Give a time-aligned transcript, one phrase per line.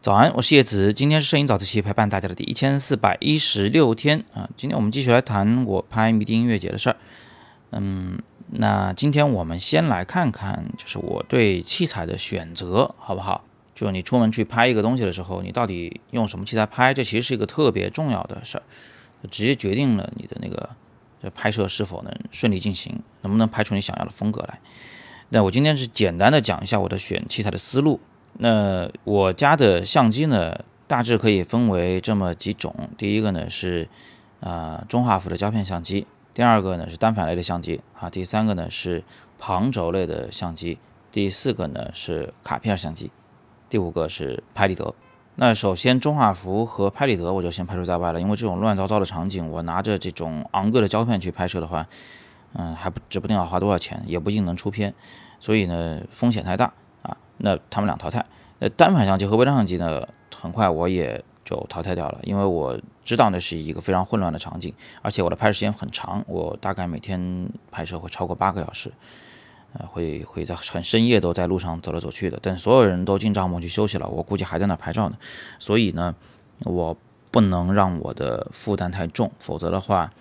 [0.00, 4.48] 早安，我是叶子，今天是摄影早自习陪伴大家的第一千四百一十六天啊。
[4.56, 6.96] 今天我们继续来谈我拍迷笛音乐节的事儿。
[7.70, 8.20] 嗯，
[8.50, 13.44] 那今天我们先来看看，就是我对器材的选择，好不好？
[13.74, 16.94] 就是你出门去拍一个东西的时候，你到底用什么器材拍？
[16.94, 18.62] 这其实是一个特别重要的事儿，
[19.30, 20.70] 直接决定了你的那个
[21.20, 24.60] 这拍摄是否能顺利进行，能不能拍出你想要的风格来。
[25.34, 27.98] 那我今天是简单的讲一下我的选器材的思路。
[28.34, 30.54] 那我家的相机呢，
[30.86, 32.90] 大致可以分为这么几种。
[32.98, 33.88] 第一个呢是
[34.40, 39.02] 啊中画幅的胶片相机，第二个呢是单反类的相机啊，第三个呢是
[39.38, 40.78] 旁轴类的相机，
[41.10, 43.10] 第四个呢是卡片相机，
[43.70, 44.94] 第五个是拍立得。
[45.36, 51.86] 那首先中画幅和拍立得我就先排除在外了，因为这种乱糟糟的场景，我拿着这种昂贵的胶片去拍摄的话，
[52.54, 54.94] 嗯还不指不定要花多少钱，也不一定能出片，
[55.40, 57.16] 所以呢风险太大啊。
[57.38, 58.24] 那他们俩淘汰。
[58.58, 60.06] 那单反相机和微单相机呢？
[60.34, 68.90] 很快我也就淘汰掉了，因为我知道那是一个非常混乱的场景，而且我的拍摄时间很长，我大概每天拍摄会超过八个小时，
[69.74, 72.38] 呃，会会在很深夜都在路上走来走去的。
[72.38, 75.16] 等所有人都进帐篷去休息了，我估计还在那拍照呢。
[75.60, 76.12] 所以呢，
[76.64, 76.96] 我
[77.30, 80.12] 不能让我的负担太重，否则的话，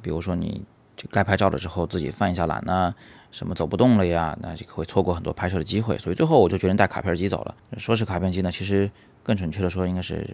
[0.00, 0.64] 比如说你
[0.98, 2.94] 就该拍照的时候自己犯一下懒呢。
[3.30, 4.34] 什么走不动了呀？
[4.40, 7.54] 那就会错过很多拍摄的机会，所以最后我就决定带卡片机走了。
[7.76, 8.90] 说是卡片机呢，其实
[9.22, 10.26] 更准确的说应该是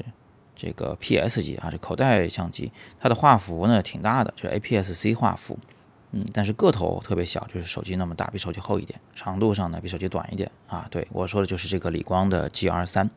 [0.54, 2.70] 这个 PS 机啊，这口袋相机。
[2.96, 5.58] 它的画幅呢挺大的，就是 APS-C 画幅，
[6.12, 9.00] 嗯，但是个头特别小，就是手机那么大，比手机厚一点。
[9.12, 10.86] 长度上呢比手机短一点啊。
[10.88, 13.10] 对我说的就是这个理光的 GR3。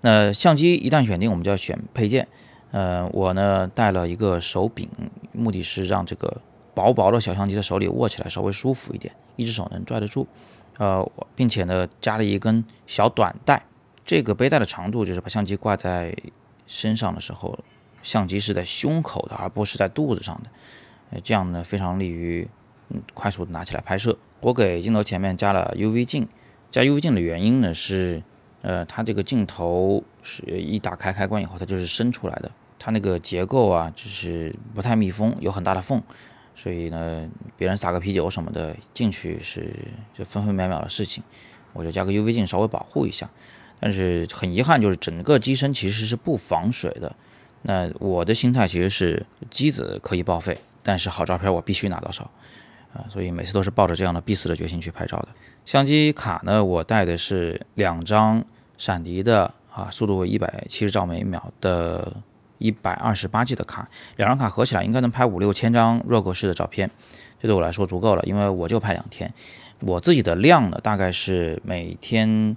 [0.00, 2.26] 那相机一旦选定，我们就要选配件。
[2.72, 4.88] 呃，我呢带了一个手柄，
[5.30, 6.40] 目的是让这个。
[6.74, 10.26] 薄薄的小相机在手里握起来稍微舒服一点，一只手能拽得住，
[10.78, 13.64] 呃，并且呢加了一根小短带，
[14.04, 16.14] 这个背带的长度就是把相机挂在
[16.66, 17.58] 身上的时候，
[18.02, 20.50] 相机是在胸口的，而不是在肚子上的，
[21.10, 22.48] 呃，这样呢非常利于
[22.88, 24.18] 嗯快速的拿起来拍摄。
[24.40, 26.28] 我给镜头前面加了 UV 镜，
[26.70, 28.22] 加 UV 镜的原因呢是，
[28.62, 36.02] 呃，它这个镜头是一打开开关以后它就是伸出来的，它那个结构啊就是不太密封，有很大的缝。
[36.54, 39.68] 所以呢，别人撒个啤酒什么的进去是
[40.16, 41.22] 就分分秒秒的事情，
[41.72, 43.28] 我就加个 UV 镜稍微保护一下。
[43.80, 47.14] 但是很遗憾，就是整个机身其实是不防水的。
[47.62, 52.24] 那我的心态其实是机子可以报废，但是好照片我必须拿到手
[52.94, 55.28] 啊，所以每次都是抱着这样的必死的决心去拍照的。
[55.64, 58.44] 相机卡呢，我带的是两张
[58.78, 62.16] 闪迪的啊，速度为一百七十兆每秒的。
[62.64, 63.86] 一百二十八 G 的卡，
[64.16, 66.90] 两张卡合起来应该能拍五六千张弱格式的照片，
[67.38, 69.30] 这对我来说足够了，因为我就拍两天。
[69.80, 72.56] 我自己的量呢，大概是每天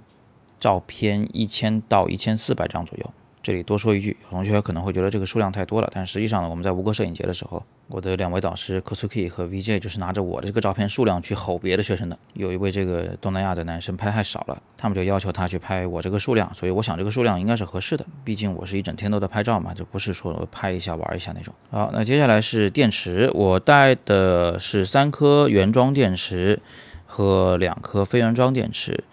[0.58, 3.12] 照片一千到一千四百张左右。
[3.42, 12.18] 这里多说一句，有同学可能会觉得这个数量太多了，但实际上呢，我们在吴哥摄影节的时候，我的两位导师 Kosuki 和 VJ 就是拿着我的这个照片数量去吼别的学生的。
[12.34, 21.54] 有一位这个东南亚的男生拍太少了，他们就要求他去拍我这个数量，所以我想这个数量应该是合适的，毕竟我是一整天都在拍照嘛，就不是说拍一下玩一下那种。
[21.70, 26.60] 好，那接下来是电池，我带的是三颗原装电池
[27.06, 29.04] 和两颗非原装电池。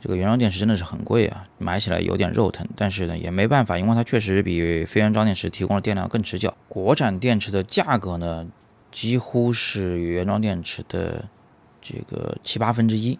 [0.00, 6.54] 这个原装电池真的是很贵啊，买起来有点肉疼，但是呢也没办法，因为它确实比非原装电池提供的电量更持久。
[6.68, 8.46] 国产电池的价格呢，
[8.92, 11.28] 几乎是原装电池的
[11.80, 13.18] 这个七八分之一，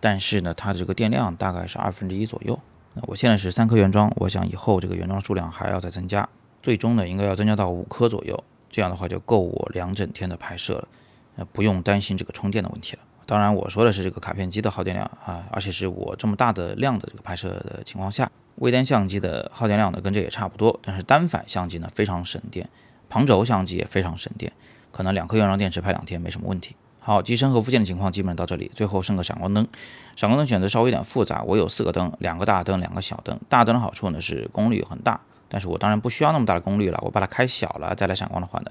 [0.00, 2.60] 但是呢它的这个电量大概是二分之一左右。
[2.92, 6.28] 那我现在是三颗原装，我想以后这个原装数量还要再增加，
[6.62, 10.88] 最终呢应该要增加到五颗左右，这样的话就够我两整天的拍摄了，
[11.36, 13.02] 呃不用担心这个充电的问题了。
[13.28, 22.66] 当然，我说的是这个卡片机的耗电量啊，而且是我这么大的量的这个拍摄的情况下，微单相机的耗电量呢跟这也差不多，但是单反相机呢非常省电，
[23.10, 24.50] 旁轴相机也非常省电，
[24.90, 26.74] 可能两颗原装电池拍两天没什么问题。
[27.00, 29.68] 好，机身和附件的情况基本上到这里，最后剩个闪光灯，
[30.16, 33.38] 闪光灯选择稍微有点复杂，我有四个灯，两个大灯，两个小灯。
[33.46, 35.20] 大灯的好处呢是功率很大，
[35.50, 38.70] 但是我当然不需要那么大的功率了，我把它开小了再来闪光的话呢，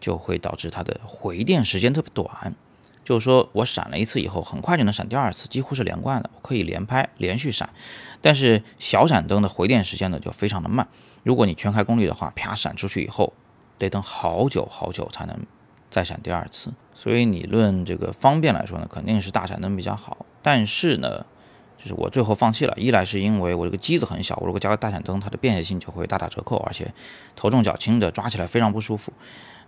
[0.00, 2.54] 就会导致它的回电时间特别短。
[3.10, 7.68] 就是说我闪了一次以后，很快就能闪第二次，几乎是连贯的，我可以连拍连续闪。
[8.20, 10.86] 但是小闪灯的回电时间呢就非常的慢，
[11.24, 13.32] 如果你全开功率的话，啪闪出去以后，
[13.78, 15.36] 得等好久好久才能
[15.90, 16.72] 再闪第二次。
[16.94, 20.24] 所以你论这个方便来说呢，肯定是大闪灯比较好。
[20.40, 21.26] 但是呢，
[21.82, 26.92] 就是我最后放弃了，一来是因为我这个机子很小，我如果加个大闪灯，它的便携性就会大打折扣，而且
[27.34, 29.10] 头重脚轻的，抓起来非常不舒服。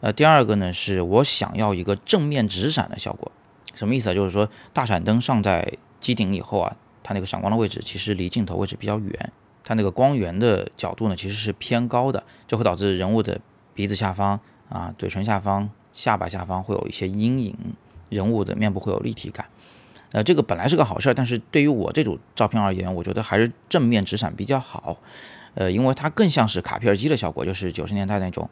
[0.02, 3.32] 呃，第二个呢，是我想要一个正面直闪的效果，
[3.74, 4.14] 什么意思啊？
[4.14, 9.32] 就是说大闪灯上在机顶以后啊，它那个闪光的位置其实离镜头位置比较远，
[9.64, 13.40] 它那个光源的角度呢其实是偏高的，这会导致人物的
[13.72, 14.38] 鼻子下方
[14.68, 17.56] 啊、嘴唇下方、下巴下方会有一些阴影，
[18.10, 19.46] 人物的面部会有立体感。
[20.12, 24.98] 呃，这个本来是个好事儿，但是对于我这组照片而言，我觉得还是正面直闪比较好。
[25.54, 28.48] 呃，因为它更像是卡片机的效果，就是九十年代那种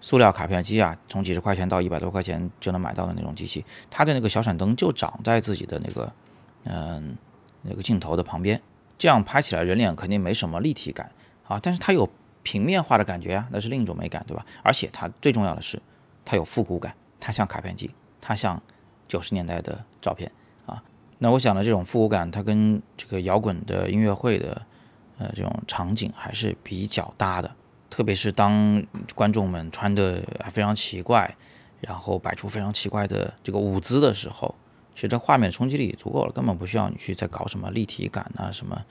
[0.00, 3.64] 塑料卡片机啊，从几十块钱到一百多块钱就能买到的那种机器。
[3.90, 6.12] 它的那个小闪灯就长在自己的那个
[6.64, 7.16] 嗯
[7.62, 8.60] 那个镜头的旁边，
[8.98, 11.10] 这样拍起来人脸肯定没什么立体感
[11.46, 12.08] 啊，但是它有
[12.42, 14.44] 平面化的感觉啊，那是另一种美感，对吧？
[14.62, 15.80] 而且它最重要的是，
[16.24, 17.90] 它有复古感，它像卡片机，
[18.20, 18.62] 它像
[19.08, 20.30] 九十年代的照片。
[21.18, 24.62] 那我想呢，这种复古感，它跟这个摇滚的音乐会的。
[25.16, 27.54] 呃，这种场景还是比较搭的，
[27.88, 28.84] 特别是当
[29.14, 30.20] 观众们穿的
[30.50, 31.36] 非常奇怪，
[31.80, 34.52] 然后摆出非常奇怪的这个舞姿的时候，
[34.92, 38.84] 其实这画面冲击力足够了，根本不需要你去再搞什么立体感啊，什么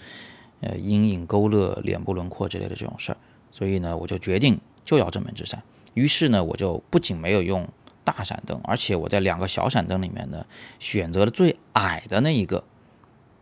[0.62, 3.18] 呃阴影勾勒、脸部轮廓之类的这种事儿。
[3.52, 5.62] 所以呢，我就决定就要正面直闪。
[5.94, 7.68] 于是呢，我就不仅没有用
[8.04, 10.46] 大闪灯，而且我在两个小闪灯里面呢，
[10.80, 12.64] 选择了最矮的那一个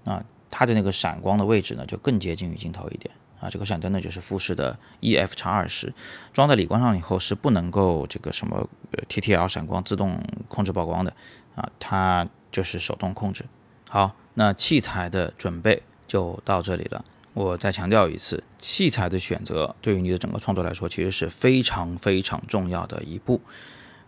[0.05, 0.23] 啊。
[0.53, 3.09] 它的那个闪光的位置呢，就更接近于镜头一点
[3.39, 3.49] 啊。
[3.49, 5.93] 这个闪灯呢，就是富士的 EF 叉二十，
[6.33, 8.67] 装在理光上以后是不能够这个什么
[9.07, 11.15] TTL 闪光自动控制曝光的
[11.55, 13.45] 啊，它就是手动控制。
[13.87, 17.01] 好，那器材的准备就到这里了。
[17.33, 23.39] 我再强调一次，器材的选择对于你的整个创作来说，其实是非常非常重要的一步。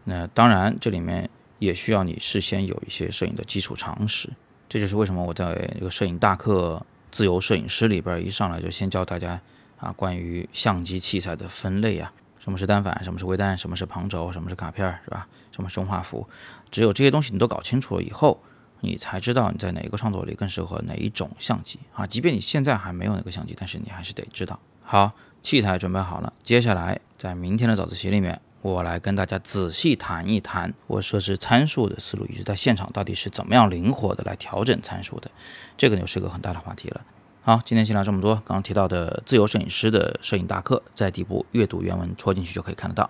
[0.06, 1.30] 那当然，这里面
[1.60, 4.30] 也需要你事先有一些摄影的基础常识。
[4.68, 9.40] 这就是为什么我在这个摄影大课自由摄影师里边一上来就先教大家
[9.78, 15.28] 啊，关于相机器材的分类啊，什么是单反，什么是微单，什么是旁轴，什么是卡片，是吧？
[15.52, 16.28] 什么中画幅，
[16.72, 18.42] 只有这些东西你都搞清楚了以后，
[18.80, 22.08] 你才知道你在哪一个创作里更适合哪一种相机啊。
[22.08, 24.60] 即便你现在还没有那个相机，但是你还是得知道。
[24.82, 25.12] 好，
[25.44, 28.42] 器材准备好了，接下来在明天的早自习里面。
[28.64, 35.30] 我来跟大家仔细谈一谈我设置参数的思路，以及在现场到底是怎么样灵活的来调整参数的，
[35.78, 37.02] 这个就是个很大的话题了。
[37.42, 38.36] 好，今天先聊这么多。
[38.36, 43.10] 刚刚提到的自由摄影师的摄影大课，在底部阅读原文戳进去就可以看得到。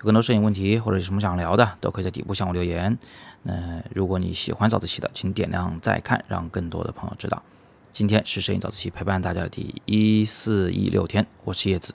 [0.00, 2.98] 有更多摄影问题或者有什么想聊的，都可以在底部向我留言。
[3.44, 7.42] 那如果你喜欢早自习的，请点亮再看，让更多的朋友知道。
[7.90, 11.94] 今天是摄影早自习陪伴大家的第一四一六天，我是叶子。